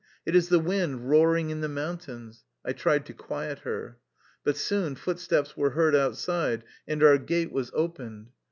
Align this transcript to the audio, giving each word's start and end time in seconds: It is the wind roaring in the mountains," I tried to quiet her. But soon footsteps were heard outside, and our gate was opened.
It 0.25 0.35
is 0.35 0.49
the 0.49 0.57
wind 0.57 1.11
roaring 1.11 1.51
in 1.51 1.61
the 1.61 1.69
mountains," 1.69 2.43
I 2.65 2.73
tried 2.73 3.05
to 3.05 3.13
quiet 3.13 3.59
her. 3.59 3.99
But 4.43 4.57
soon 4.57 4.95
footsteps 4.95 5.55
were 5.55 5.69
heard 5.77 5.93
outside, 5.95 6.63
and 6.87 7.03
our 7.03 7.19
gate 7.19 7.51
was 7.51 7.69
opened. 7.75 8.29